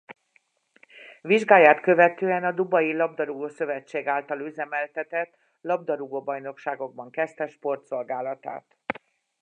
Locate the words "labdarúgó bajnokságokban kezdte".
5.61-7.47